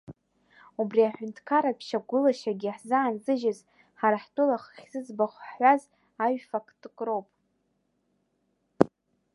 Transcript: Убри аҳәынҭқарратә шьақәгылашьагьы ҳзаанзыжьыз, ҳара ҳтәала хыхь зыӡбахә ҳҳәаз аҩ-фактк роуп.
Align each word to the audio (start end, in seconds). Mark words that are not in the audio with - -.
Убри 0.81 1.01
аҳәынҭқарратә 1.03 1.83
шьақәгылашьагьы 1.87 2.69
ҳзаанзыжьыз, 2.77 3.59
ҳара 3.99 4.17
ҳтәала 4.23 4.57
хыхь 4.63 4.85
зыӡбахә 4.91 5.39
ҳҳәаз 5.47 5.83
аҩ-фактк 6.23 6.97
роуп. 7.07 7.27